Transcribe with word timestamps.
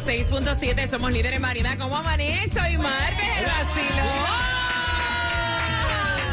106.7 0.00 0.88
somos 0.88 1.12
líderes 1.12 1.36
en 1.36 1.42
variedad. 1.42 1.78
¿Cómo 1.78 1.96
amanece? 1.96 2.60
Hoy 2.60 2.76
martes, 2.78 3.26
el 3.38 3.44
vacilón. 3.44 4.06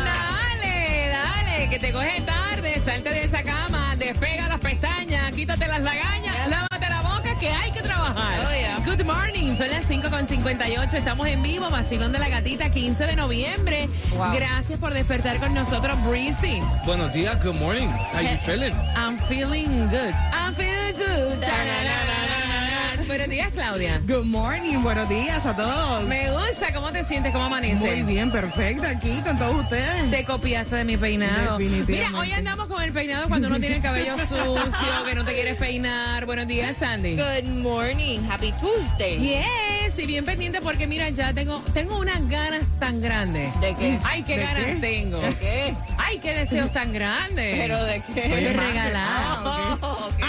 Dale, 0.03 1.09
dale, 1.09 1.69
que 1.69 1.77
te 1.77 1.91
coge 1.91 2.21
tarde. 2.21 2.81
Salte 2.83 3.11
de 3.11 3.23
esa 3.25 3.43
cama, 3.43 3.95
despega 3.97 4.47
las 4.47 4.59
pestañas, 4.59 5.31
quítate 5.33 5.67
las 5.67 5.83
lagañas, 5.83 6.47
lávate 6.49 6.89
la 6.89 7.01
boca 7.01 7.39
que 7.39 7.49
hay 7.49 7.71
que 7.71 7.81
trabajar. 7.81 8.39
Good 8.83 9.05
morning, 9.05 9.55
son 9.55 9.69
las 9.69 9.87
5.58. 9.87 10.93
Estamos 10.93 11.27
en 11.27 11.43
vivo, 11.43 11.69
vacilón 11.69 12.11
de 12.11 12.17
la 12.17 12.29
gatita, 12.29 12.71
15 12.71 13.05
de 13.05 13.15
noviembre. 13.15 13.87
Gracias 14.33 14.79
por 14.79 14.91
despertar 14.91 15.37
con 15.37 15.53
nosotros, 15.53 16.03
Breezy. 16.03 16.61
Buenos 16.83 17.13
días, 17.13 17.37
good 17.43 17.59
morning. 17.59 17.87
How 18.11 18.21
you 18.21 18.37
feeling? 18.37 18.73
I'm 18.95 19.19
feeling 19.29 19.87
good. 19.89 20.15
I'm 20.33 20.55
feeling 20.55 20.95
good. 20.97 22.20
Buenos 23.11 23.27
días, 23.27 23.49
Claudia. 23.53 24.01
Good 24.07 24.23
morning, 24.23 24.77
buenos 24.77 25.09
días 25.09 25.45
a 25.45 25.53
todos. 25.53 26.03
Me 26.07 26.31
gusta 26.31 26.73
cómo 26.73 26.93
te 26.93 27.03
sientes, 27.03 27.33
cómo 27.33 27.43
amanece. 27.43 27.91
Muy 27.97 28.03
bien, 28.13 28.31
perfecto, 28.31 28.87
aquí 28.87 29.21
con 29.21 29.37
todos 29.37 29.63
ustedes. 29.63 30.09
Te 30.09 30.23
copiaste 30.23 30.77
de 30.77 30.85
mi 30.85 30.95
peinado. 30.95 31.57
Definitivamente. 31.57 31.91
Mira, 31.91 32.17
hoy 32.17 32.31
andamos 32.31 32.67
con 32.67 32.81
el 32.81 32.93
peinado 32.93 33.27
cuando 33.27 33.49
uno 33.49 33.59
tiene 33.59 33.75
el 33.75 33.81
cabello 33.81 34.17
sucio, 34.19 35.03
que 35.05 35.13
no 35.13 35.25
te 35.25 35.33
quieres 35.33 35.57
peinar. 35.57 36.25
Buenos 36.25 36.47
días, 36.47 36.77
Sandy. 36.77 37.17
Good 37.17 37.49
morning. 37.61 38.19
Happy 38.31 38.53
Tuesday. 38.61 39.17
Yes, 39.19 39.99
y 39.99 40.05
bien 40.05 40.23
pendiente 40.23 40.61
porque 40.61 40.87
mira, 40.87 41.09
ya 41.09 41.33
tengo 41.33 41.59
tengo 41.73 41.99
unas 41.99 42.25
ganas 42.29 42.61
tan 42.79 43.01
grandes. 43.01 43.51
¿De 43.59 43.75
qué? 43.75 43.99
Ay, 44.05 44.23
qué 44.23 44.37
¿De 44.37 44.43
ganas 44.43 44.63
qué? 44.63 44.75
tengo. 44.75 45.17
¿De 45.19 45.33
qué? 45.35 45.73
Ay, 45.97 46.17
qué 46.19 46.33
deseos 46.33 46.71
tan 46.71 46.93
grandes. 46.93 47.59
¿Pero 47.59 47.83
de 47.83 48.01
qué? 48.15 48.21
de 48.29 48.53
regalar. 48.53 49.05
ah, 49.05 49.77
Oh, 49.81 50.07
ok. 50.07 50.23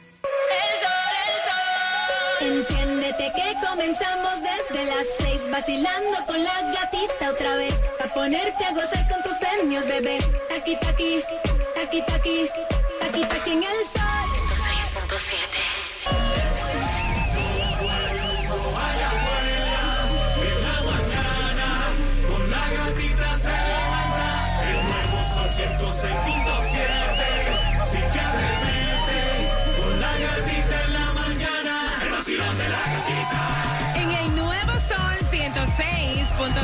Desde 3.23 3.35
que 3.35 3.55
comenzamos 3.65 4.33
desde 4.43 4.85
las 4.85 5.07
seis, 5.21 5.49
vacilando 5.49 6.27
con 6.27 6.43
la 6.43 6.61
gatita 6.73 7.31
otra 7.31 7.55
vez. 7.55 7.79
a 8.03 8.13
ponerte 8.13 8.65
a 8.65 8.73
gozar 8.73 9.09
con 9.09 9.23
tus 9.23 9.35
premios, 9.35 9.87
bebé. 9.87 10.19
Aquí, 10.51 10.77
aquí, 10.89 11.23
aquí, 11.81 12.03
aquí, 12.13 12.49
aquí, 13.01 13.23
aquí 13.23 13.51
en 13.53 13.63
el 13.63 13.79
sol. 13.95 14.23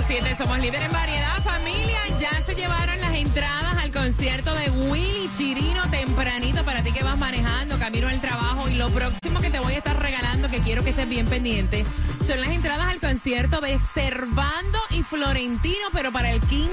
106.7 0.02 0.36
somos 0.36 0.58
líderes 0.60 0.84
en 0.84 0.92
variedad. 0.92 1.42
Familia, 1.42 1.98
ya 2.20 2.30
se 2.46 2.54
llevaron 2.54 3.00
las 3.00 3.14
entradas 3.14 3.76
al 3.78 3.90
concierto 3.90 4.54
de 4.54 4.70
Willy 4.70 5.28
Chirino 5.36 5.82
tempranito 5.90 6.62
para 6.64 6.82
ti 6.82 6.92
que 6.92 7.02
vas 7.02 7.18
manejando, 7.18 7.78
camino 7.78 8.08
al 8.08 8.20
trabajo. 8.20 8.68
Y 8.68 8.74
lo 8.74 8.90
próximo 8.90 9.40
que 9.40 9.50
te 9.50 9.58
voy 9.58 9.74
a 9.74 9.78
estar 9.78 10.00
regalando, 10.00 10.48
que 10.48 10.60
quiero 10.60 10.84
que 10.84 10.90
estés 10.90 11.08
bien 11.08 11.26
pendiente, 11.26 11.84
son 12.24 12.40
las 12.40 12.50
entradas 12.50 12.86
al 12.88 13.00
concierto 13.00 13.60
de 13.60 13.78
Servando 13.78 14.78
y 14.90 15.02
Florentino, 15.02 15.88
pero 15.92 16.12
para 16.12 16.30
el 16.30 16.40
15 16.40 16.70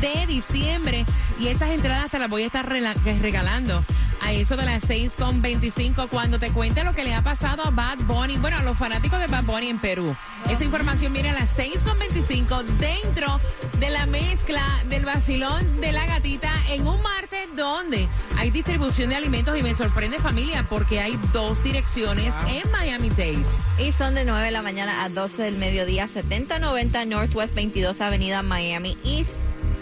de 0.00 0.26
diciembre. 0.26 1.06
Y 1.38 1.48
esas 1.48 1.70
entradas 1.70 2.10
te 2.10 2.18
las 2.18 2.28
voy 2.28 2.42
a 2.42 2.46
estar 2.46 2.68
regalando 2.68 3.82
a 4.20 4.32
eso 4.32 4.56
de 4.56 4.64
las 4.64 4.82
6.25 4.88 6.08
cuando 6.08 6.38
te 6.38 6.50
cuente 6.50 6.84
lo 6.84 6.94
que 6.94 7.04
le 7.04 7.14
ha 7.14 7.22
pasado 7.22 7.62
a 7.64 7.70
Bad 7.70 7.98
Bunny, 8.06 8.36
bueno, 8.38 8.58
a 8.58 8.62
los 8.62 8.76
fanáticos 8.76 9.18
de 9.20 9.26
Bad 9.26 9.44
Bunny 9.44 9.68
en 9.68 9.78
Perú. 9.78 10.14
Esa 10.48 10.64
información 10.64 11.12
viene 11.12 11.30
a 11.30 11.34
las 11.34 11.56
6.25 11.56 12.62
dentro 12.78 13.40
de 13.78 13.90
la 13.90 14.06
mezcla 14.06 14.62
del 14.88 15.04
vacilón 15.04 15.80
de 15.80 15.92
la 15.92 16.06
gatita 16.06 16.52
en 16.70 16.86
un 16.86 17.00
martes 17.02 17.48
donde 17.56 18.08
hay 18.36 18.50
distribución 18.50 19.10
de 19.10 19.16
alimentos 19.16 19.58
y 19.58 19.62
me 19.62 19.74
sorprende 19.74 20.18
familia 20.18 20.66
porque 20.68 21.00
hay 21.00 21.18
dos 21.32 21.62
direcciones 21.62 22.34
en 22.48 22.70
Miami 22.70 23.10
Dade. 23.10 23.44
Y 23.78 23.92
son 23.92 24.14
de 24.14 24.24
9 24.24 24.46
de 24.46 24.50
la 24.50 24.62
mañana 24.62 25.04
a 25.04 25.08
12 25.08 25.42
del 25.42 25.56
mediodía, 25.56 26.06
7090 26.06 27.04
Northwest 27.06 27.54
22 27.54 28.00
Avenida 28.00 28.42
Miami 28.42 28.96
East 29.04 29.32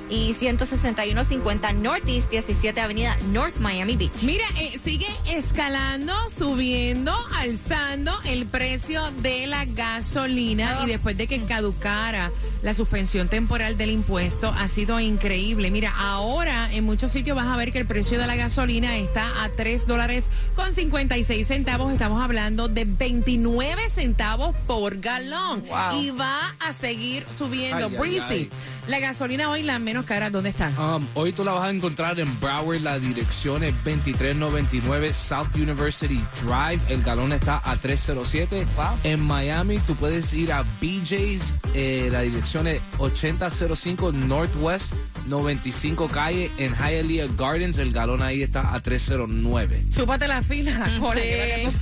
y 0.09 0.35
16150 0.35 1.73
Northeast 1.75 2.31
17 2.31 2.81
Avenida 2.81 3.17
North 3.33 3.57
Miami 3.59 3.97
Beach. 3.97 4.23
Mira, 4.23 4.45
eh, 4.59 4.79
sigue 4.79 5.09
escalando, 5.27 6.13
subiendo, 6.31 7.13
alzando 7.39 8.13
el 8.27 8.47
precio 8.47 9.03
de 9.23 9.47
la 9.47 9.65
gasolina 9.65 10.81
y 10.85 10.87
después 10.87 11.17
de 11.17 11.27
que 11.27 11.41
caducara 11.43 12.31
la 12.65 12.73
suspensión 12.73 13.29
temporal 13.29 13.77
del 13.77 13.91
impuesto 13.91 14.49
ha 14.57 14.69
sido 14.69 14.99
increíble. 14.99 15.71
Mira, 15.71 15.93
ahora 15.97 16.73
en 16.73 16.85
muchos 16.85 17.13
sitios 17.13 17.37
vas 17.37 17.47
a 17.47 17.57
ver 17.57 17.73
que 17.73 17.79
el 17.79 17.87
precio 17.87 18.19
de 18.19 18.27
la 18.27 18.37
gasolina 18.37 18.97
está 18.97 19.45
a 19.45 19.51
3 19.51 19.87
dólares 19.87 20.25
con 20.57 20.73
56 20.73 21.47
centavos. 21.47 21.93
Estamos 21.93 22.23
hablando 22.23 22.69
de 22.69 22.87
29 22.87 23.91
centavos 23.91 24.57
por 24.67 24.99
galón. 24.99 25.63
Y 26.01 26.11
va 26.11 26.55
a 26.59 26.73
seguir 26.73 27.27
subiendo. 27.31 27.87
Ay, 27.87 27.97
Breezy, 27.99 28.23
ay. 28.31 28.51
la 28.89 28.99
gasolina 28.99 29.51
hoy 29.51 29.63
la 29.63 29.79
menos 29.79 30.07
cara, 30.07 30.31
¿dónde 30.31 30.49
está? 30.49 30.71
Um, 30.79 31.07
hoy 31.13 31.33
tú 31.33 31.45
la 31.45 31.53
vas 31.53 31.65
a 31.65 31.71
encontrar 31.71 32.19
en 32.19 32.41
Broward, 32.41 32.81
la 32.81 32.99
dirección 32.99 33.63
es 33.63 33.75
2399 33.85 35.13
South 35.13 35.55
University 35.55 36.19
Drive, 36.43 36.81
el 36.89 37.03
galón 37.03 37.35
está 37.35 37.61
a 37.63 37.77
307. 37.77 38.67
En 39.05 39.21
Miami 39.21 39.79
tú 39.81 39.95
puedes 39.97 40.33
ir 40.33 40.51
a 40.51 40.63
BJ's, 40.81 41.53
eh, 41.75 42.09
la 42.11 42.23
dirección 42.23 42.54
es 42.63 42.81
8005 42.99 44.13
Northwest 44.13 44.95
95 45.27 46.09
calle 46.09 46.51
en 46.59 46.73
Hialeah 46.75 47.27
Gardens. 47.37 47.79
El 47.79 47.93
galón 47.93 48.23
ahí 48.23 48.43
está 48.43 48.75
a 48.75 48.81
309. 48.81 49.87
Chúpate 49.91 50.29
la 50.29 50.41
fila. 50.43 50.91
Jorge. 51.01 51.69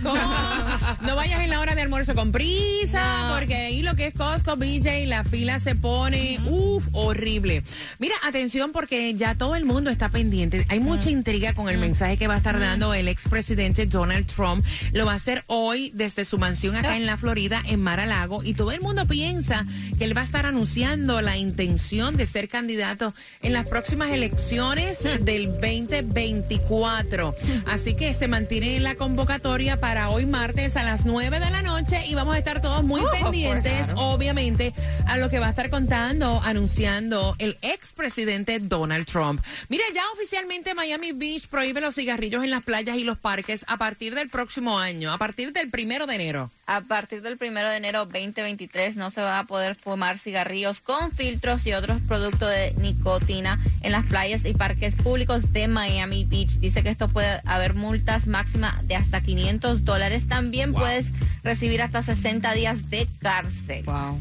No, 1.02 1.16
vayas 1.16 1.40
en 1.40 1.50
la 1.50 1.60
hora 1.60 1.74
de 1.74 1.82
almuerzo 1.82 2.14
con 2.14 2.32
prisa, 2.32 3.32
porque 3.34 3.54
ahí 3.54 3.82
lo 3.82 3.94
que 3.94 4.08
es 4.08 4.14
Costco, 4.14 4.56
BJ, 4.56 5.06
la 5.06 5.24
fila 5.24 5.58
se 5.58 5.74
pone, 5.74 6.38
uff, 6.48 6.86
horrible. 6.92 7.62
Mira, 7.98 8.14
atención, 8.24 8.72
porque 8.72 9.14
ya 9.14 9.34
todo 9.34 9.56
el 9.56 9.64
mundo 9.64 9.90
está 9.90 10.08
pendiente. 10.08 10.66
Hay 10.68 10.80
mucha 10.80 11.10
intriga 11.10 11.54
con 11.54 11.68
el 11.68 11.78
mensaje 11.78 12.16
que 12.16 12.28
va 12.28 12.34
a 12.34 12.38
estar 12.38 12.58
dando 12.58 12.94
el 12.94 13.08
expresidente 13.08 13.86
Donald 13.86 14.26
Trump. 14.26 14.64
Lo 14.92 15.06
va 15.06 15.12
a 15.12 15.16
hacer 15.16 15.44
hoy 15.46 15.90
desde 15.94 16.24
su 16.24 16.38
mansión 16.38 16.76
acá 16.76 16.96
en 16.96 17.06
la 17.06 17.16
Florida, 17.16 17.62
en 17.66 17.80
Mar-a-Lago, 17.80 18.42
y 18.42 18.54
todo 18.54 18.72
el 18.72 18.80
mundo 18.80 19.06
piensa 19.06 19.66
que 19.98 20.04
él 20.04 20.16
va 20.16 20.22
a 20.22 20.24
estar 20.24 20.46
anunciando 20.46 21.20
la 21.20 21.36
intención 21.36 22.16
de 22.16 22.26
ser 22.26 22.48
candidato 22.48 23.14
en 23.42 23.52
las 23.52 23.66
próximas 23.68 24.10
elecciones 24.10 25.02
del 25.20 25.52
2024. 25.52 27.34
Así 27.66 27.94
que 27.94 28.14
se 28.14 28.28
mantiene 28.28 28.80
la 28.80 28.94
convocatoria 28.94 29.80
para 29.80 30.10
hoy 30.10 30.26
martes 30.26 30.76
a 30.76 30.81
las 30.84 31.04
9 31.04 31.40
de 31.40 31.50
la 31.50 31.62
noche 31.62 32.06
y 32.06 32.14
vamos 32.14 32.34
a 32.34 32.38
estar 32.38 32.60
todos 32.60 32.82
muy 32.82 33.02
pendientes, 33.10 33.86
obviamente, 33.96 34.72
a 35.06 35.16
lo 35.16 35.30
que 35.30 35.38
va 35.38 35.46
a 35.46 35.50
estar 35.50 35.70
contando, 35.70 36.40
anunciando 36.44 37.34
el 37.38 37.58
expresidente 37.62 38.58
Donald 38.58 39.06
Trump. 39.06 39.42
Mira, 39.68 39.84
ya 39.94 40.02
oficialmente 40.14 40.74
Miami 40.74 41.12
Beach 41.12 41.48
prohíbe 41.48 41.80
los 41.80 41.94
cigarrillos 41.94 42.44
en 42.44 42.50
las 42.50 42.62
playas 42.62 42.96
y 42.96 43.04
los 43.04 43.18
parques 43.18 43.64
a 43.68 43.76
partir 43.76 44.14
del 44.14 44.28
próximo 44.28 44.78
año, 44.78 45.12
a 45.12 45.18
partir 45.18 45.52
del 45.52 45.70
primero 45.70 46.06
de 46.06 46.14
enero. 46.14 46.50
A 46.66 46.80
partir 46.82 47.22
del 47.22 47.38
primero 47.38 47.68
de 47.68 47.76
enero 47.76 48.06
2023 48.06 48.94
no 48.94 49.10
se 49.10 49.20
va 49.20 49.40
a 49.40 49.44
poder 49.44 49.74
fumar 49.74 50.18
cigarrillos 50.18 50.80
con 50.80 51.10
filtros 51.12 51.66
y 51.66 51.72
otros 51.72 52.00
productos 52.02 52.48
de 52.48 52.72
nicotina 52.78 53.58
en 53.80 53.92
las 53.92 54.06
playas 54.06 54.44
y 54.44 54.54
parques 54.54 54.94
públicos 54.94 55.52
de 55.52 55.66
Miami 55.66 56.24
Beach. 56.24 56.50
Dice 56.60 56.82
que 56.82 56.90
esto 56.90 57.08
puede 57.08 57.40
haber 57.46 57.74
multas 57.74 58.26
máximas 58.26 58.86
de 58.86 58.94
hasta 58.94 59.20
500 59.20 59.84
dólares. 59.84 60.28
También 60.28 60.72
puedes 60.72 61.06
recibir 61.42 61.82
hasta 61.82 62.02
60 62.02 62.54
días 62.54 62.88
de 62.90 63.08
cárcel. 63.20 63.84
Wow. 63.84 64.20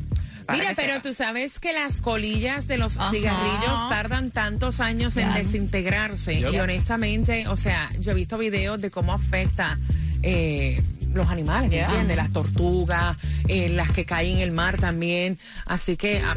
Mira, 0.52 0.74
pero 0.76 1.02
tú 1.02 1.14
sabes 1.14 1.60
que 1.60 1.74
las 1.74 2.02
colillas 2.02 2.68
de 2.68 2.78
los 2.78 2.98
Ajá. 2.98 3.12
cigarrillos 3.12 3.88
tardan 3.88 4.32
tantos 4.32 4.80
años 4.80 5.16
en 5.18 5.34
desintegrarse. 5.34 6.40
Yep. 6.40 6.54
Y 6.54 6.60
honestamente, 6.60 7.48
o 7.48 7.56
sea, 7.56 7.90
yo 8.00 8.12
he 8.12 8.16
visto 8.16 8.38
videos 8.38 8.82
de 8.82 8.92
cómo 8.92 9.14
afecta 9.14 9.78
eh, 10.24 10.82
los 11.13 11.28
animales, 11.30 11.69
¿me 11.69 11.75
Yeah. 11.75 11.86
entiendes? 11.88 12.18
Las 12.18 12.31
tortugas, 12.31 13.18
eh, 13.48 13.69
las 13.69 13.92
que 13.92 14.06
caen 14.06 14.38
en 14.38 14.40
el 14.40 14.52
mar 14.52 14.78
también. 14.78 15.38
Así 15.66 15.98
que 15.98 16.22
ah, 16.25 16.36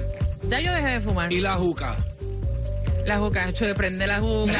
ya 0.49 0.61
yo 0.61 0.73
dejé 0.73 0.89
de 0.93 1.01
fumar. 1.01 1.33
Y 1.33 1.41
la 1.41 1.55
juca. 1.55 1.95
La 3.07 3.19
juca, 3.19 3.47
de 3.47 3.75
prende 3.75 4.07
la 4.07 4.21
juca. 4.21 4.53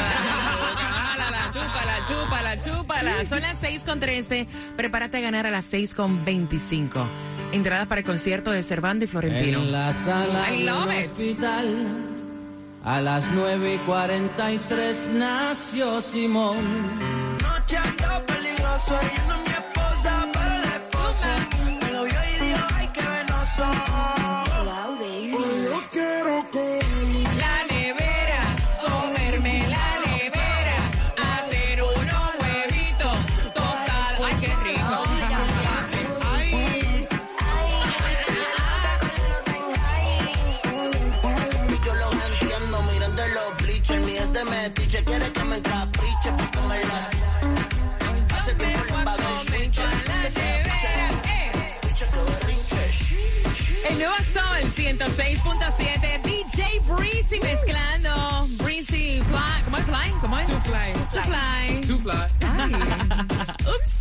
Chúpala, 1.53 2.05
chúpala, 2.07 2.61
chúpala. 2.61 3.25
Son 3.25 3.41
las 3.41 3.57
6 3.59 3.83
con 3.83 3.99
13. 3.99 4.45
Prepárate 4.75 5.17
a 5.17 5.21
ganar 5.21 5.45
a 5.47 5.51
las 5.51 5.65
6 5.65 5.93
con 5.93 6.23
25. 6.25 7.07
Entradas 7.53 7.87
para 7.87 7.99
el 8.01 8.05
concierto 8.05 8.51
de 8.51 8.61
Cervando 8.61 9.05
y 9.05 9.07
Florentino. 9.07 9.59
En 9.61 9.71
la 9.71 9.93
sala 9.93 10.51
I 10.51 10.57
del 10.57 10.65
love 10.65 10.91
it. 10.93 11.11
hospital, 11.11 11.87
a 12.83 13.01
las 13.01 13.23
9 13.33 13.75
y 13.75 13.77
43 13.79 14.95
nació 15.13 16.01
Simón. 16.01 16.57
Noche 17.41 17.77
ando 17.77 18.25
peligroso, 18.25 18.99
ella 19.01 19.23
no 19.27 19.35
es 19.45 19.63
pero 20.33 20.57
la 20.59 20.75
esposa 20.75 21.49
me 21.81 21.91
lo 21.91 22.03
vio 22.03 22.19
y 22.31 22.45
dijo, 22.45 22.65
ay, 22.75 22.89
qué 22.93 23.01
venoso. 23.01 24.24
El 53.87 53.99
nuevo 53.99 54.15
Sol 54.33 54.71
106.7, 54.75 56.21
DJ 56.23 56.81
Breezy 56.87 57.39
mezclando. 57.39 58.47
Breezy 58.63 59.21
Fly, 59.21 59.63
¿cómo 59.65 59.77
es 59.77 59.83
Fly? 59.83 60.11
¿Cómo 60.21 60.39
es? 60.39 60.47
To 60.47 60.61
Fly. 60.61 60.93
To 61.11 61.21
Fly. 61.21 61.81
Two 61.81 61.99
fly. 61.99 62.44
Ups. 62.55 63.95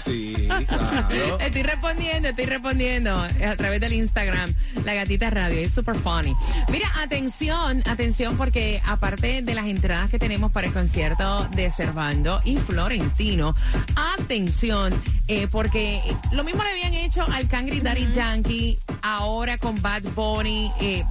Sí, 0.03 0.49
claro. 0.69 1.39
Estoy 1.41 1.63
respondiendo, 1.63 2.29
estoy 2.29 2.47
respondiendo 2.47 3.13
a 3.15 3.57
través 3.57 3.81
del 3.81 3.93
Instagram, 3.93 4.53
La 4.85 4.95
Gatita 4.95 5.31
Radio, 5.31 5.59
es 5.59 5.73
super 5.73 5.97
funny. 5.97 6.35
Mira, 6.71 6.91
atención, 7.01 7.83
atención, 7.87 8.37
porque 8.37 8.81
aparte 8.85 9.43
de 9.43 9.55
las 9.55 9.67
entradas 9.67 10.11
que 10.11 10.19
tenemos 10.19 10.53
para 10.53 10.67
el 10.67 10.73
concierto 10.73 11.47
de 11.55 11.71
Cervando 11.71 12.41
y 12.45 12.57
Florentino, 12.57 13.55
atención, 14.19 14.93
eh, 15.29 15.49
porque 15.51 16.01
lo 16.33 16.45
mismo 16.45 16.63
le 16.63 16.71
habían 16.71 16.95
hecho 16.95 17.25
al 17.33 17.49
Cangri 17.49 17.81
Daddy 17.81 18.13
Yankee, 18.13 18.79
ahora 19.07 19.57
con 19.57 19.81
Bad 19.81 20.03
Bunny, 20.15 20.73
eh, 20.81 21.05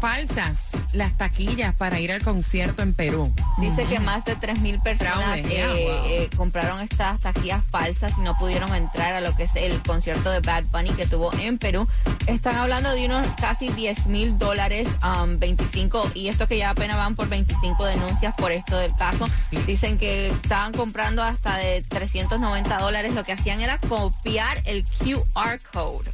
falsas 0.00 0.70
las 0.92 1.16
taquillas 1.16 1.74
para 1.74 2.00
ir 2.00 2.10
al 2.10 2.22
concierto 2.22 2.82
en 2.82 2.94
Perú. 2.94 3.32
Dice 3.58 3.84
que 3.84 4.00
más 4.00 4.24
de 4.24 4.36
3.000 4.36 4.82
personas 4.82 5.22
Fraude, 5.22 5.42
eh, 5.52 6.22
eh, 6.22 6.30
compraron 6.36 6.80
estas 6.80 7.20
taquillas 7.20 7.62
falsas 7.70 8.12
y 8.18 8.22
no 8.22 8.36
pudieron 8.36 8.74
entrar 8.74 9.12
a 9.12 9.20
lo 9.20 9.34
que 9.36 9.44
es 9.44 9.50
el 9.54 9.80
concierto 9.82 10.30
de 10.30 10.40
Bad 10.40 10.64
Bunny 10.72 10.90
que 10.90 11.06
tuvo 11.06 11.32
en 11.34 11.58
Perú. 11.58 11.86
Están 12.26 12.56
hablando 12.56 12.90
de 12.90 13.06
unos 13.06 13.26
casi 13.40 13.68
10 13.68 14.06
mil 14.06 14.36
dólares, 14.38 14.88
um, 15.04 15.38
25, 15.38 16.10
y 16.14 16.28
esto 16.28 16.48
que 16.48 16.58
ya 16.58 16.70
apenas 16.70 16.96
van 16.96 17.14
por 17.14 17.28
25 17.28 17.84
denuncias 17.84 18.34
por 18.36 18.50
esto 18.50 18.78
del 18.78 18.94
caso. 18.96 19.26
Dicen 19.66 19.98
que 19.98 20.28
estaban 20.28 20.72
comprando 20.72 21.22
hasta 21.22 21.56
de 21.56 21.82
390 21.82 22.78
dólares. 22.78 23.14
Lo 23.14 23.22
que 23.22 23.32
hacían 23.32 23.60
era 23.60 23.78
copiar 23.78 24.58
el 24.64 24.84
QR 24.84 25.60
code. 25.72 26.10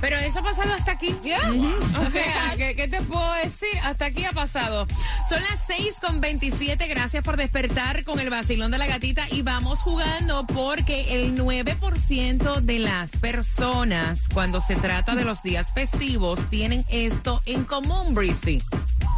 Pero 0.00 0.16
eso 0.18 0.40
ha 0.40 0.42
pasado 0.42 0.72
hasta 0.72 0.92
aquí. 0.92 1.14
O 1.22 2.10
sea, 2.10 2.54
¿qué, 2.56 2.74
qué 2.74 2.88
te 2.88 3.00
puedo 3.02 3.32
decir? 3.34 3.68
Hasta 3.82 4.06
aquí 4.06 4.24
ha 4.24 4.32
pasado. 4.32 4.86
Son 5.28 5.42
las 5.42 5.60
6 5.66 5.96
con 6.00 6.20
27. 6.20 6.86
Gracias 6.86 7.22
por 7.24 7.36
despertar 7.36 8.04
con 8.04 8.20
el 8.20 8.30
vacilón 8.30 8.70
de 8.70 8.78
la 8.78 8.86
gatita. 8.86 9.26
Y 9.30 9.42
vamos 9.42 9.80
jugando 9.80 10.46
porque 10.46 11.20
el 11.22 11.36
9% 11.36 12.60
de 12.60 12.78
las 12.78 13.10
personas, 13.10 14.20
cuando 14.32 14.60
se 14.60 14.76
trata 14.76 15.14
de 15.14 15.24
los 15.24 15.42
días 15.42 15.72
festivos, 15.72 16.40
tienen 16.50 16.84
esto 16.88 17.42
en 17.46 17.64
común, 17.64 18.12
Breezy. 18.14 18.62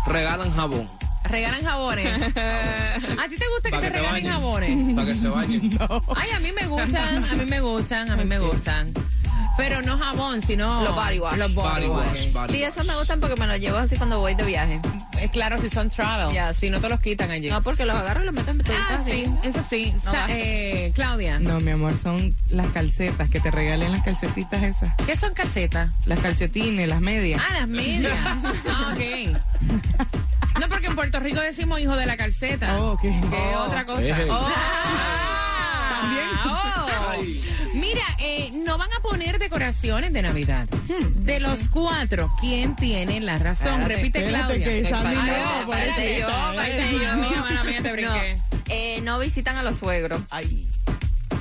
Regalan 0.07 0.51
jabón. 0.53 0.87
Regalan 1.25 1.63
jabones. 1.63 2.23
¿A 2.23 3.29
ti 3.29 3.37
te 3.37 3.45
gusta 3.55 3.71
que 3.71 3.77
te 3.77 3.81
que 3.81 3.81
te 3.81 3.91
regalen 3.91 4.13
bañen. 4.13 4.33
jabones? 4.33 4.95
Para 4.95 5.07
que 5.07 5.15
se 5.15 5.29
bañen. 5.29 5.79
Ay, 6.17 6.31
a 6.35 6.39
mí 6.41 6.53
me 6.53 6.67
gustan, 6.67 7.25
a 7.25 7.35
mí 7.35 7.45
me 7.45 7.61
gustan, 7.61 8.11
a 8.11 8.17
mí 8.17 8.25
me 8.25 8.39
gustan. 8.39 8.93
Pero 9.59 9.83
no 9.83 9.99
jabón, 9.99 10.41
sino 10.43 10.83
Los 10.85 10.95
body 10.95 11.19
wash. 11.19 11.37
Los 11.37 11.53
body, 11.55 11.69
Body 11.69 11.87
wash. 11.89 12.07
wash. 12.07 12.33
Body 12.33 12.53
Sí, 12.55 12.61
wash. 12.63 12.69
esos 12.73 12.87
me 12.87 12.97
gustan 12.97 13.21
porque 13.21 13.37
me 13.37 13.47
los 13.47 13.59
llevo 13.61 13.77
así 13.77 13.97
cuando 13.97 14.19
voy 14.21 14.35
de 14.35 14.45
viaje. 14.45 14.81
Eh, 15.21 15.29
claro, 15.31 15.61
si 15.61 15.69
son 15.69 15.91
travel. 15.91 16.33
Ya, 16.33 16.55
Si 16.55 16.71
no 16.71 16.81
te 16.81 16.89
los 16.89 17.01
quitan 17.01 17.31
allí. 17.33 17.51
No, 17.51 17.61
porque 17.63 17.85
los 17.85 17.97
agarro 17.97 18.23
y 18.23 18.27
los 18.27 18.35
meto 18.35 18.53
en 18.53 18.63
ah, 18.71 19.03
sí, 19.05 19.25
eso 19.43 19.61
sí. 19.69 19.93
No 20.05 20.13
Sa- 20.13 20.19
gasto. 20.19 20.33
eh, 20.37 20.93
Claudia, 20.95 21.41
No, 21.41 21.59
mi 21.61 21.73
amor, 21.73 21.99
son 21.99 22.35
las 22.51 22.69
calcetas, 22.69 23.29
que 23.29 23.41
te 23.41 23.51
regalen 23.51 23.91
las 23.93 24.03
calcetitas 24.05 24.63
esas. 24.63 24.91
¿qué 25.05 25.17
son 25.17 25.35
casetas? 25.35 25.91
Las 26.07 26.21
calcetines, 26.21 26.87
las 26.89 27.01
medias. 27.01 27.43
Ah, 27.45 27.55
las 27.59 27.69
medias. 27.69 28.17
ah, 28.71 28.95
ok. 28.95 29.39
No, 30.61 30.69
porque 30.69 30.87
en 30.87 30.95
Puerto 30.95 31.19
Rico 31.21 31.41
decimos 31.41 31.81
hijo 31.81 31.97
de 31.97 32.07
la 32.07 32.17
calceta. 32.17 32.77
Oh, 32.79 32.93
ok. 32.93 33.01
Que 33.03 33.57
otra 33.57 33.85
cosa. 33.87 34.03
Ey. 34.03 34.29
Ah. 34.31 35.35
También. 36.01 37.39
Mira, 37.75 38.03
eh, 38.19 38.51
no 38.55 38.79
van 38.79 38.93
a 38.93 39.01
poner 39.01 39.39
decoraciones 39.39 40.13
de 40.13 40.23
Navidad. 40.23 40.69
De 41.17 41.41
los 41.41 41.69
cuatro, 41.69 42.31
¿quién 42.41 42.75
tiene 42.77 43.21
la 43.21 43.39
razón? 43.39 43.83
Espérate, 43.83 43.97
Repite, 43.97 44.25
Claudia. 44.25 44.65
que 44.65 44.95
Ay, 44.95 45.17
no, 45.17 45.73
espérate, 45.73 46.19
yo, 46.21 46.29
espérate 46.29 46.93
yo. 46.93 47.17
Mía, 47.17 47.41
mala 47.41 47.65
mía, 47.65 47.83
te 47.83 47.93
No, 48.03 48.15
eh, 48.69 49.01
no 49.03 49.19
visitan 49.19 49.57
a 49.57 49.63
los 49.63 49.79
suegros. 49.79 50.21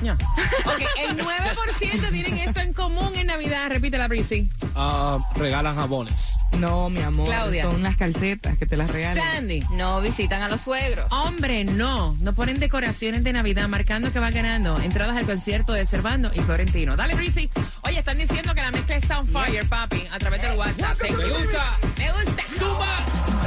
No. 0.02 0.12
Ok, 0.12 0.82
el 1.08 1.16
9% 1.16 2.10
tienen 2.12 2.38
esto 2.38 2.60
en 2.60 2.72
común 2.72 3.10
en 3.16 3.26
Navidad. 3.26 3.68
Repite 3.68 3.98
la 3.98 4.06
Brisi. 4.06 4.48
Ah, 4.76 5.18
regalan 5.34 5.74
jabones. 5.74 6.37
No, 6.58 6.90
mi 6.90 7.00
amor. 7.00 7.26
Claudia. 7.26 7.70
Son 7.70 7.82
las 7.82 7.96
calcetas 7.96 8.58
que 8.58 8.66
te 8.66 8.76
las 8.76 8.90
regalan. 8.90 9.22
Sandy. 9.22 9.60
No 9.72 10.00
visitan 10.00 10.42
a 10.42 10.48
los 10.48 10.60
suegros. 10.62 11.06
Hombre, 11.12 11.64
no. 11.64 12.16
No 12.20 12.32
ponen 12.32 12.58
decoraciones 12.58 13.24
de 13.24 13.32
Navidad 13.32 13.68
marcando 13.68 14.12
que 14.12 14.18
va 14.18 14.30
ganando. 14.30 14.78
Entradas 14.80 15.16
al 15.16 15.26
concierto 15.26 15.72
de 15.72 15.86
Servando 15.86 16.30
y 16.34 16.40
Florentino. 16.40 16.96
Dale, 16.96 17.14
Brisi. 17.14 17.48
Oye, 17.82 17.98
están 17.98 18.18
diciendo 18.18 18.54
que 18.54 18.62
la 18.62 18.70
mezcla 18.70 18.96
está 18.96 19.20
on 19.20 19.28
fire, 19.28 19.66
papi, 19.68 20.04
a 20.12 20.18
través 20.18 20.42
del 20.42 20.56
WhatsApp. 20.58 20.96
Me 21.02 21.08
gusta. 21.10 21.78
Me 21.96 22.12
gusta. 22.12 23.37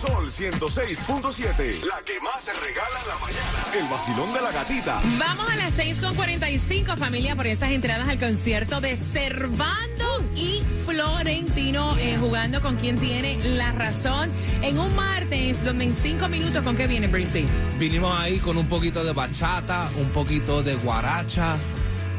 Sol 0.00 0.30
106.7. 0.30 1.84
La 1.84 2.02
que 2.06 2.18
más 2.20 2.42
se 2.42 2.54
regala 2.54 3.00
en 3.02 3.08
la 3.08 3.18
mañana. 3.18 3.78
El 3.78 3.86
vacilón 3.86 4.32
de 4.32 4.40
la 4.40 4.50
gatita. 4.50 5.02
Vamos 5.18 5.46
a 5.50 5.56
las 5.56 5.76
6.45, 5.76 6.96
familia, 6.96 7.36
por 7.36 7.46
esas 7.46 7.70
entradas 7.70 8.08
al 8.08 8.18
concierto 8.18 8.80
de 8.80 8.96
Servando 8.96 10.24
y 10.34 10.62
Florentino, 10.86 11.98
eh, 11.98 12.16
jugando 12.18 12.62
con 12.62 12.76
quien 12.76 12.98
tiene 12.98 13.36
la 13.44 13.72
razón. 13.72 14.30
En 14.62 14.78
un 14.78 14.96
martes, 14.96 15.62
donde 15.66 15.84
en 15.84 15.94
cinco 15.94 16.28
minutos, 16.28 16.64
¿con 16.64 16.76
qué 16.76 16.86
viene, 16.86 17.06
Brissy? 17.08 17.44
Vinimos 17.78 18.18
ahí 18.18 18.38
con 18.38 18.56
un 18.56 18.68
poquito 18.68 19.04
de 19.04 19.12
bachata, 19.12 19.90
un 19.98 20.08
poquito 20.12 20.62
de 20.62 20.76
guaracha, 20.76 21.58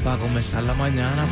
para 0.03 0.17
comenzar 0.17 0.63
la 0.63 0.73
mañana, 0.73 1.27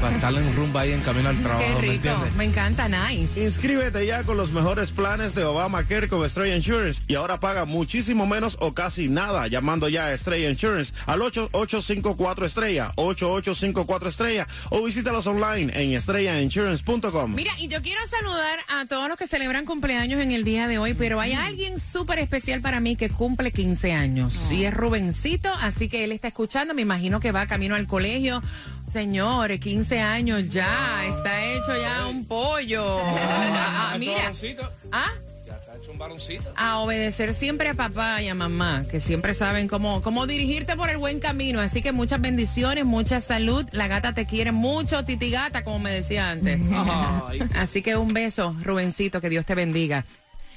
para, 0.00 0.14
estar 0.14 0.32
en 0.34 0.54
rumba 0.56 0.80
ahí 0.82 0.92
en 0.92 1.00
camino 1.02 1.28
al 1.28 1.40
trabajo, 1.42 1.62
Qué 1.64 1.74
¿me 1.74 1.80
rico. 1.80 1.92
entiendes? 1.94 2.34
Me 2.36 2.44
encanta, 2.44 2.88
nice. 2.88 3.42
Inscríbete 3.44 4.06
ya 4.06 4.24
con 4.24 4.36
los 4.36 4.52
mejores 4.52 4.90
planes 4.92 5.34
de 5.34 5.44
Obamacare 5.44 6.08
con 6.08 6.24
Estrella 6.24 6.56
Insurance 6.56 7.02
y 7.06 7.14
ahora 7.16 7.38
paga 7.40 7.64
muchísimo 7.64 8.26
menos 8.26 8.56
o 8.60 8.72
casi 8.72 9.08
nada 9.08 9.46
llamando 9.48 9.88
ya 9.88 10.06
a 10.06 10.12
Estrella 10.14 10.48
Insurance 10.48 10.94
al 11.06 11.20
8854 11.22 12.46
Estrella, 12.46 12.92
8854 12.96 14.08
Estrella 14.08 14.46
o 14.70 14.82
visítalos 14.84 15.26
online 15.26 15.72
en 15.74 15.92
estrellainsurance.com. 15.92 17.34
Mira, 17.34 17.52
y 17.58 17.68
yo 17.68 17.82
quiero 17.82 18.00
saludar 18.06 18.58
a 18.68 18.86
todos 18.86 19.08
los 19.08 19.18
que 19.18 19.26
celebran 19.26 19.64
cumpleaños 19.66 20.20
en 20.22 20.32
el 20.32 20.44
día 20.44 20.66
de 20.68 20.78
hoy, 20.78 20.94
pero 20.94 21.20
hay 21.20 21.32
alguien 21.32 21.78
súper 21.80 22.18
especial 22.20 22.60
para 22.60 22.80
mí 22.80 22.96
que 22.96 23.10
cumple 23.10 23.52
15 23.52 23.92
años. 23.92 24.38
Y 24.50 24.64
es 24.64 24.72
Rubencito, 24.74 25.50
así 25.60 25.88
que 25.88 26.04
él 26.04 26.12
está 26.12 26.28
escuchando, 26.28 26.74
me 26.74 26.82
imagino 26.82 27.20
que 27.20 27.32
va 27.32 27.46
camino 27.46 27.74
al 27.74 27.86
colegio. 27.86 28.13
Señores, 28.94 29.58
15 29.58 30.00
años 30.00 30.50
ya, 30.50 31.04
está 31.08 31.44
hecho 31.44 31.76
ya 31.76 32.06
un 32.06 32.24
pollo. 32.26 33.00
Ah, 33.66 33.92
ah, 33.94 33.98
mira, 33.98 34.30
¿ah? 34.92 35.12
Ya 35.46 35.56
está 35.56 35.76
hecho 35.76 35.90
un 35.90 35.98
varoncito. 35.98 36.52
a 36.56 36.78
obedecer 36.78 37.34
siempre 37.34 37.68
a 37.68 37.74
papá 37.74 38.22
y 38.22 38.28
a 38.28 38.34
mamá, 38.34 38.84
que 38.90 39.00
siempre 39.00 39.34
saben 39.34 39.68
cómo, 39.68 40.02
cómo 40.02 40.26
dirigirte 40.26 40.76
por 40.76 40.90
el 40.90 40.98
buen 40.98 41.18
camino. 41.18 41.60
Así 41.60 41.82
que 41.82 41.92
muchas 41.92 42.20
bendiciones, 42.20 42.84
mucha 42.84 43.20
salud. 43.20 43.64
La 43.72 43.88
gata 43.88 44.12
te 44.12 44.26
quiere 44.26 44.52
mucho, 44.52 45.04
titi 45.04 45.30
gata, 45.30 45.64
como 45.64 45.78
me 45.78 45.90
decía 45.90 46.30
antes. 46.30 46.60
Así 47.56 47.82
que 47.82 47.96
un 47.96 48.12
beso, 48.12 48.54
Rubencito, 48.62 49.20
que 49.20 49.30
Dios 49.30 49.44
te 49.44 49.54
bendiga. 49.54 50.04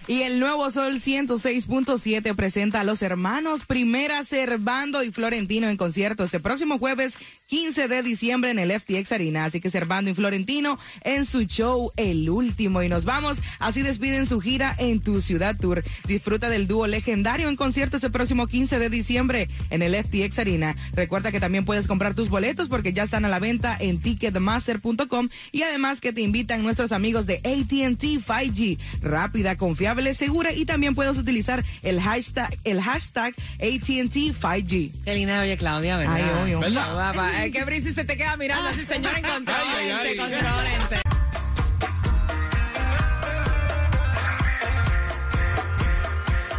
Y 0.08 0.22
el 0.22 0.40
nuevo 0.40 0.72
Sol 0.72 1.02
106.7 1.02 2.34
presenta 2.34 2.80
a 2.80 2.86
los 2.86 3.02
hermanos 3.02 3.66
Primera 3.66 4.24
Servando 4.24 5.04
y 5.04 5.12
Florentino 5.12 5.68
en 5.68 5.76
concierto 5.76 6.24
este 6.24 6.40
próximo 6.40 6.80
jueves 6.80 7.16
15 7.48 7.88
de 7.88 8.04
diciembre 8.04 8.52
en 8.52 8.60
el 8.60 8.72
FTX 8.72 9.12
Arena. 9.14 9.46
Así 9.46 9.60
que 9.60 9.70
Servando 9.70 10.12
y 10.12 10.14
Florentino 10.16 10.78
en 11.02 11.26
su 11.26 11.44
show 11.44 11.92
El 11.96 12.30
Último. 12.30 12.84
Y 12.84 12.90
nos 12.90 13.06
vamos, 13.06 13.40
así 13.60 13.82
despiden 13.82 14.28
su 14.28 14.40
gira 14.40 14.76
en 14.78 15.00
tu 15.00 15.22
ciudad 15.22 15.56
tour. 15.58 15.84
Disfruta 16.06 16.50
del 16.50 16.68
dúo 16.68 16.88
legendario 16.88 17.48
en 17.50 17.56
concierto 17.56 17.98
este 17.98 18.10
próximo 18.10 18.48
15 18.48 18.80
de 18.80 18.90
diciembre 18.90 19.50
en 19.70 19.82
el 19.82 19.96
FTX 19.96 20.40
Arena. 20.40 20.76
Recuerda 20.94 21.32
que 21.32 21.40
también 21.40 21.66
puedes 21.66 21.88
comprar 21.88 22.14
tus 22.14 22.30
boletos 22.30 22.68
porque 22.68 22.94
ya 22.94 23.04
están 23.04 23.26
a 23.26 23.30
la 23.30 23.40
venta 23.40 23.78
en 23.80 24.00
ticketmaster.com 24.00 25.30
y 25.52 25.62
además 25.64 26.02
que 26.02 26.14
te 26.14 26.22
invitan 26.22 26.64
nuestros 26.64 26.92
amigos 26.92 27.26
de 27.26 27.36
AT&T 27.38 28.20
5G. 28.20 28.78
Rápida, 29.02 29.56
confiable, 29.56 30.14
segura 30.14 30.52
y 30.52 30.66
también 30.66 30.96
puedes 30.96 31.18
utilizar 31.18 31.64
el 31.84 32.02
hashtag, 32.02 32.58
el 32.66 32.82
hashtag 32.82 33.34
AT&T 33.60 34.34
5G. 34.34 34.92
Qué 35.06 35.16
linda 35.16 35.42
oye 35.42 35.58
Claudia, 35.58 35.98
¿verdad? 35.98 36.16
Ay, 36.16 36.44
obvio. 36.44 36.60
¿Verdad? 36.60 37.37
Es 37.44 37.52
que 37.52 37.64
Brisi 37.64 37.94
se 37.94 38.04
te 38.04 38.18
queda 38.18 38.36
mirando 38.38 38.68
así, 38.70 38.86
señora, 38.86 39.22
controlense, 39.34 40.18
controlense. 40.18 41.02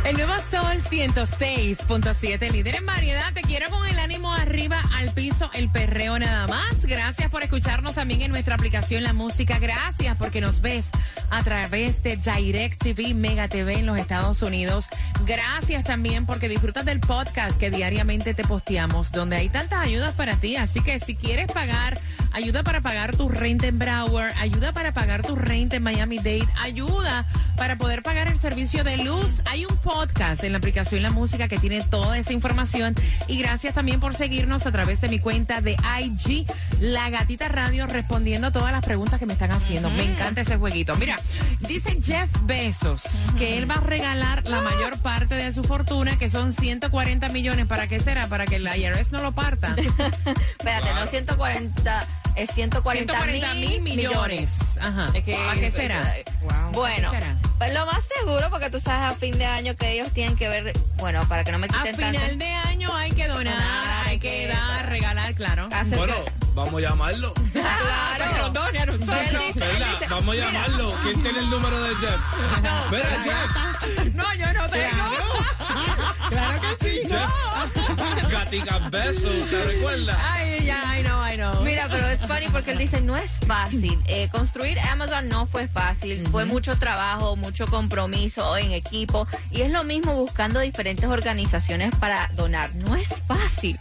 El 0.08 0.16
nuevo 0.16 0.32
Sol 0.38 0.82
106.7, 0.90 2.50
líder 2.50 2.76
en 2.76 2.86
variedad. 2.86 3.30
Te 3.34 3.42
quiero 3.42 3.68
con 3.68 3.86
el 3.86 3.98
ánimo 3.98 4.32
arriba 4.32 4.80
al 4.96 5.10
piso, 5.10 5.50
el 5.52 5.68
perreo 5.68 6.18
nada 6.18 6.46
más. 6.46 6.86
Gracias 6.86 7.28
por 7.28 7.42
escucharnos 7.42 7.94
también 7.94 8.22
en 8.22 8.30
nuestra 8.30 8.54
aplicación 8.54 9.02
La 9.02 9.12
Música. 9.12 9.58
Gracias 9.58 10.16
porque 10.16 10.40
nos 10.40 10.62
ves 10.62 10.86
a 11.30 11.42
través 11.42 12.02
de 12.02 12.16
Direct 12.16 12.82
TV, 12.82 13.14
Mega 13.14 13.48
TV 13.48 13.78
en 13.78 13.86
los 13.86 13.98
Estados 13.98 14.42
Unidos. 14.42 14.88
Gracias 15.26 15.84
también 15.84 16.26
porque 16.26 16.48
disfrutas 16.48 16.84
del 16.84 17.00
podcast 17.00 17.56
que 17.58 17.70
diariamente 17.70 18.34
te 18.34 18.44
posteamos, 18.44 19.12
donde 19.12 19.36
hay 19.36 19.48
tantas 19.48 19.86
ayudas 19.86 20.14
para 20.14 20.36
ti. 20.36 20.56
Así 20.56 20.80
que 20.80 20.98
si 21.00 21.14
quieres 21.14 21.46
pagar, 21.52 21.98
ayuda 22.32 22.62
para 22.62 22.80
pagar 22.80 23.16
tu 23.16 23.28
renta 23.28 23.66
en 23.66 23.78
Broward, 23.78 24.32
ayuda 24.38 24.72
para 24.72 24.92
pagar 24.92 25.22
tu 25.22 25.36
renta 25.36 25.76
en 25.76 25.82
Miami 25.82 26.18
Dade, 26.18 26.48
ayuda 26.62 27.26
para 27.56 27.76
poder 27.76 28.02
pagar 28.02 28.28
el 28.28 28.38
servicio 28.38 28.84
de 28.84 28.98
luz. 28.98 29.42
Hay 29.46 29.66
un 29.66 29.76
podcast 29.78 30.44
en 30.44 30.52
la 30.52 30.58
aplicación 30.58 31.02
La 31.02 31.10
Música 31.10 31.48
que 31.48 31.58
tiene 31.58 31.82
toda 31.82 32.16
esa 32.18 32.32
información. 32.32 32.94
Y 33.26 33.38
gracias 33.38 33.74
también 33.74 34.00
por 34.00 34.14
seguirnos 34.14 34.66
a 34.66 34.72
través 34.72 35.00
de 35.00 35.08
mi 35.08 35.18
cuenta 35.18 35.60
de 35.60 35.76
IG, 36.00 36.46
La 36.80 37.10
Gatita 37.10 37.48
Radio, 37.48 37.86
respondiendo 37.86 38.52
todas 38.52 38.72
las 38.72 38.84
preguntas 38.84 39.18
que 39.18 39.26
me 39.26 39.32
están 39.32 39.50
haciendo. 39.50 39.90
Me 39.90 40.04
encanta 40.04 40.42
ese 40.42 40.56
jueguito. 40.56 40.94
Mira, 40.96 41.17
dice 41.60 41.98
Jeff 42.02 42.28
Bezos 42.42 43.02
que 43.36 43.58
él 43.58 43.70
va 43.70 43.74
a 43.76 43.80
regalar 43.80 44.46
la 44.48 44.60
mayor 44.60 44.98
parte 44.98 45.34
de 45.34 45.52
su 45.52 45.62
fortuna, 45.64 46.18
que 46.18 46.28
son 46.30 46.52
140 46.52 47.28
millones. 47.30 47.66
¿Para 47.66 47.86
qué 47.88 48.00
será? 48.00 48.26
Para 48.28 48.44
que 48.46 48.56
el 48.56 48.66
IRS 48.66 49.10
no 49.12 49.22
lo 49.22 49.32
parta. 49.32 49.74
Espérate, 50.58 50.94
no 50.94 51.06
140, 51.06 52.06
es 52.36 52.50
140, 52.52 53.12
140 53.14 53.54
mil 53.54 53.80
millones. 53.82 54.52
Ajá. 54.80 55.06
Es 55.14 55.24
que- 55.24 55.36
¿A 55.36 55.54
qué 55.54 55.70
será? 55.70 56.14
Bueno, 56.72 57.10
¿Qué 57.10 57.18
será? 57.20 57.36
pues 57.58 57.72
lo 57.74 57.86
más 57.86 58.04
seguro, 58.18 58.48
porque 58.50 58.70
tú 58.70 58.80
sabes 58.80 59.16
a 59.16 59.18
fin 59.18 59.36
de 59.38 59.46
año 59.46 59.74
que 59.76 59.92
ellos 59.92 60.10
tienen 60.12 60.36
que 60.36 60.48
ver, 60.48 60.72
bueno, 60.98 61.20
para 61.28 61.44
que 61.44 61.52
no 61.52 61.58
me 61.58 61.66
A 61.66 61.68
quiten 61.70 61.94
final 61.96 62.14
tanto. 62.16 62.44
de 62.44 62.50
año 62.52 62.94
hay 62.94 63.10
que 63.12 63.26
donar, 63.26 63.54
Donar, 63.54 64.02
hay 64.06 64.10
hay 64.12 64.18
que 64.18 64.28
que 64.30 64.46
dar, 64.48 64.88
regalar, 64.88 65.34
claro. 65.34 65.68
hacer 65.72 65.98
Bueno, 65.98 66.14
vamos 66.54 66.74
a 66.74 66.80
llamarlo. 66.80 67.34
Dice, 68.98 70.06
Vamos 70.10 70.34
a 70.34 70.38
llamarlo. 70.38 70.94
¿Quién 71.02 71.22
tiene 71.22 71.38
el 71.40 71.50
número 71.50 71.82
de 71.82 71.94
Jeff? 71.96 72.20
Mira, 72.90 73.22
Jeff. 73.22 74.14
No, 74.14 74.34
yo 74.34 74.52
no 74.52 74.66
tengo. 74.66 75.04
Claro 76.30 76.60
que 76.60 76.90
sí. 76.90 77.00
Jeff. 77.08 78.30
Gatica 78.30 78.78
Besos, 78.90 79.48
¿te 79.48 79.64
recuerdas? 79.64 80.16
Ay, 80.22 80.64
ya, 80.64 80.98
I 80.98 81.02
know, 81.02 81.26
I 81.26 81.36
know. 81.36 81.62
Mira, 81.62 81.88
pero 81.88 82.08
es 82.08 82.20
funny 82.26 82.48
porque 82.48 82.72
él 82.72 82.78
dice, 82.78 83.00
no 83.00 83.16
es 83.16 83.30
fácil. 83.46 84.00
Eh, 84.06 84.28
construir 84.30 84.78
Amazon 84.80 85.28
no 85.28 85.46
fue 85.46 85.68
fácil. 85.68 86.26
Fue 86.28 86.44
mucho 86.44 86.76
trabajo, 86.78 87.36
mucho 87.36 87.66
compromiso 87.66 88.56
en 88.56 88.72
equipo. 88.72 89.26
Y 89.50 89.62
es 89.62 89.70
lo 89.70 89.84
mismo 89.84 90.14
buscando 90.14 90.60
diferentes 90.60 91.06
organizaciones 91.06 91.94
para 91.96 92.28
donar. 92.34 92.74
No 92.74 92.96
es 92.96 93.08
fácil. 93.26 93.78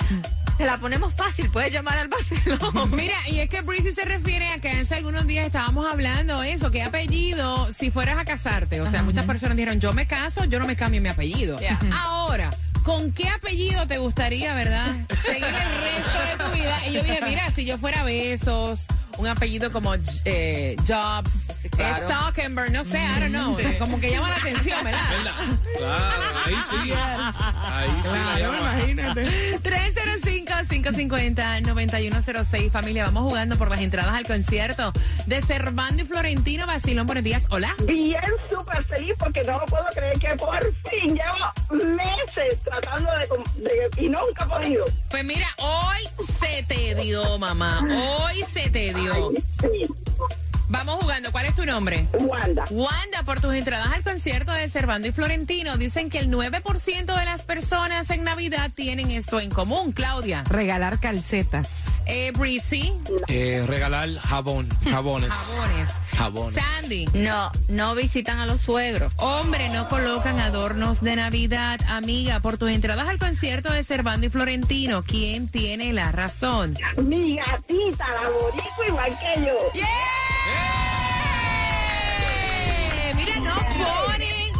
Te 0.57 0.65
la 0.65 0.77
ponemos 0.77 1.13
fácil. 1.13 1.49
Puedes 1.51 1.71
llamar 1.71 1.97
al 1.97 2.07
vacilón. 2.07 2.91
Mira, 2.95 3.15
y 3.29 3.39
es 3.39 3.49
que 3.49 3.61
Breezy 3.61 3.91
se 3.91 4.05
refiere 4.05 4.47
a 4.51 4.59
que 4.59 4.69
hace 4.69 4.95
algunos 4.95 5.27
días 5.27 5.45
estábamos 5.45 5.85
hablando 5.85 6.41
eso, 6.43 6.71
qué 6.71 6.83
apellido 6.83 7.71
si 7.71 7.91
fueras 7.91 8.17
a 8.17 8.25
casarte. 8.25 8.81
O 8.81 8.89
sea, 8.89 9.03
muchas 9.03 9.25
personas 9.25 9.55
dijeron, 9.55 9.79
yo 9.79 9.93
me 9.93 10.07
caso, 10.07 10.45
yo 10.45 10.59
no 10.59 10.67
me 10.67 10.75
cambio 10.75 11.01
mi 11.01 11.09
apellido. 11.09 11.57
Ahora, 11.93 12.49
¿con 12.83 13.11
qué 13.11 13.29
apellido 13.29 13.85
te 13.87 13.99
gustaría, 13.99 14.53
verdad? 14.55 14.95
Seguir 15.23 15.45
el 15.45 15.83
resto 15.83 16.43
de 16.43 16.43
tu 16.43 16.55
vida. 16.57 16.87
Y 16.87 16.93
yo 16.93 17.03
dije, 17.03 17.19
mira, 17.27 17.51
si 17.51 17.65
yo 17.65 17.77
fuera 17.77 18.03
Besos 18.03 18.87
un 19.17 19.27
apellido 19.27 19.71
como 19.71 19.95
eh, 20.25 20.75
Jobs, 20.87 21.47
claro. 21.71 22.07
Zuckerberg, 22.07 22.71
no 22.71 22.83
sé, 22.83 22.99
I 23.03 23.19
don't 23.19 23.29
know. 23.31 23.57
Como 23.79 23.99
que 23.99 24.11
llama 24.11 24.29
la 24.29 24.35
atención, 24.37 24.83
¿verdad? 24.83 25.01
¿Verdad? 25.09 25.33
Claro, 25.77 26.39
ahí 26.45 26.55
sí. 26.69 26.91
Ahí 27.63 27.89
sí 28.03 28.09
la 28.09 28.35
Claro, 28.37 28.53
llama. 28.53 28.71
imagínate. 28.73 29.59
305-550-9106. 31.27 32.71
Familia, 32.71 33.05
vamos 33.05 33.23
jugando 33.23 33.57
por 33.57 33.69
las 33.69 33.81
entradas 33.81 34.13
al 34.15 34.25
concierto 34.25 34.91
de 35.25 35.41
Servando 35.41 36.03
y 36.03 36.05
Florentino. 36.05 36.65
Basilón, 36.65 37.05
buenos 37.05 37.23
días. 37.23 37.43
Hola. 37.49 37.75
Bien, 37.85 38.21
súper 38.49 38.83
feliz 38.85 39.13
porque 39.17 39.43
no 39.43 39.59
puedo 39.65 39.85
creer 39.93 40.17
que 40.19 40.29
por 40.35 40.59
fin 40.89 41.15
llevo 41.15 41.85
meses 41.95 42.59
tratando 42.63 43.09
de- 43.57 43.89
y 44.03 44.09
nunca 44.09 44.43
he 44.43 44.47
podido. 44.47 44.85
Pues 45.09 45.23
mira, 45.23 45.47
hoy 45.57 46.07
se 46.39 46.63
te 46.63 46.95
dio, 46.95 47.37
mamá. 47.39 47.81
Hoy 48.19 48.43
se 48.51 48.69
te 48.69 48.93
dio. 48.93 49.06
Sí, 49.13 49.87
Vamos 50.69 50.95
jugando. 50.95 51.31
¿Cuál 51.31 51.45
es 51.45 51.55
tu 51.55 51.65
nombre? 51.65 52.07
Wanda. 52.19 52.65
Wanda, 52.69 53.23
por 53.23 53.39
tus 53.39 53.53
entradas 53.53 53.87
al 53.93 54.03
concierto 54.03 54.51
de 54.51 54.67
Servando 54.69 55.07
y 55.07 55.11
Florentino, 55.11 55.77
dicen 55.77 56.09
que 56.09 56.19
el 56.19 56.29
9% 56.29 57.05
de 57.05 57.25
las 57.25 57.43
personas 57.43 58.09
en 58.09 58.23
Navidad 58.23 58.71
tienen 58.75 59.11
esto 59.11 59.39
en 59.39 59.49
común. 59.49 59.91
Claudia. 59.93 60.43
Regalar 60.49 60.99
calcetas. 60.99 61.85
Eh, 62.05 62.31
Breezy. 62.37 62.93
Eh, 63.27 63.63
regalar 63.67 64.09
jabón, 64.17 64.67
jabones. 64.89 65.29
Jabones. 65.29 65.89
Jabones. 66.17 66.63
Sandy. 66.63 67.05
No, 67.13 67.51
no 67.69 67.95
visitan 67.95 68.39
a 68.39 68.45
los 68.45 68.61
suegros. 68.61 69.13
Hombre, 69.17 69.69
no 69.69 69.87
colocan 69.87 70.39
adornos 70.39 71.01
de 71.01 71.15
Navidad. 71.15 71.79
Amiga, 71.87 72.39
por 72.39 72.57
tus 72.57 72.71
entradas 72.71 73.07
al 73.07 73.19
concierto 73.19 73.71
de 73.71 73.83
Servando 73.83 74.27
y 74.27 74.29
Florentino, 74.29 75.03
¿quién 75.03 75.47
tiene 75.47 75.93
la 75.93 76.11
razón? 76.11 76.75
Mi 77.03 77.37
gatita, 77.37 78.05
la 78.21 78.29
boricua 78.29 78.87
igual 78.87 79.19
que 79.19 79.41
yo. 79.45 79.81
¡Eh! 79.81 80.16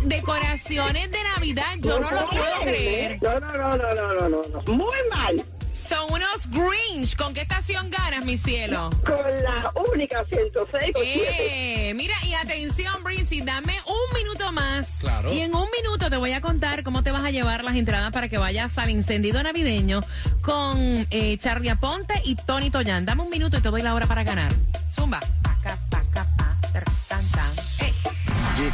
Decoraciones 0.10 1.12
de 1.12 1.24
Navidad. 1.24 1.76
Yo 1.80 2.00
no 2.00 2.10
lo 2.10 2.30
puedo 2.30 2.62
creer. 2.64 3.20
No, 3.22 3.40
no, 3.40 3.48
no, 3.48 3.78
no, 3.78 3.94
no, 3.96 4.14
no, 4.14 4.30
no, 4.30 4.42
no. 4.66 4.74
Muy 4.74 4.96
mal. 5.12 5.46
Son 5.72 6.12
unos 6.12 6.50
Grinch. 6.50 7.16
¿Con 7.16 7.34
qué 7.34 7.42
estación 7.42 7.90
ganas, 7.90 8.26
mi 8.26 8.38
cielo? 8.38 8.90
Con 9.06 9.16
la 9.16 9.72
única 9.94 10.26
106 10.26 10.94
con 10.94 11.04
siete. 11.04 11.90
Eh, 11.90 11.94
mira, 11.94 12.16
y 12.26 12.34
atención, 12.34 13.04
Breezy, 13.04 13.42
dame 13.42 13.74
un 13.86 14.18
minuto 14.18 14.52
más. 14.52 14.90
Claro. 15.00 15.32
Y 15.32 15.40
en 15.40 15.56
un 15.56 15.68
minuto 15.82 16.10
te 16.10 16.18
voy 16.18 16.34
a 16.34 16.42
contar 16.42 16.84
cómo 16.84 17.04
te 17.04 17.12
vas 17.12 17.24
a 17.24 17.32
llevar 17.32 17.64
las 17.64 17.76
entradas 17.76 18.12
para 18.12 18.28
que 18.28 18.38
vayas 18.38 18.78
al 18.78 18.90
encendido 18.90 19.42
navideño 19.42 20.02
con 20.42 21.08
eh, 21.10 21.38
Charlie 21.40 21.70
Aponte 21.70 22.22
y 22.26 22.36
Tony 22.36 22.70
Toyan. 22.70 23.06
Dame 23.06 23.24
un 23.24 23.30
minuto 23.30 23.58
y 23.58 23.62
te 23.62 23.70
doy 23.70 23.82
la 23.82 23.94
hora 23.94 24.08
para 24.08 24.24
ganar. 24.24 24.52
Zumba. 24.92 25.22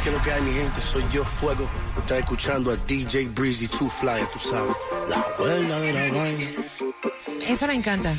Que 0.04 0.10
lo 0.10 0.22
que 0.22 0.32
hay, 0.32 0.42
mi 0.42 0.52
gente, 0.52 0.80
soy 0.82 1.02
yo, 1.10 1.24
Fuego. 1.24 1.66
Está 1.98 2.18
escuchando 2.18 2.70
a 2.70 2.76
DJ 2.76 3.28
Breezy, 3.28 3.66
Too 3.68 3.88
Flyer, 3.88 4.26
tú 4.28 4.38
sabes. 4.38 4.76
La 5.08 5.26
vuelta 5.38 5.80
de 5.80 5.92
la 5.92 6.18
vaina. 6.18 6.50
Esa 7.48 7.66
me 7.66 7.74
encanta. 7.74 8.14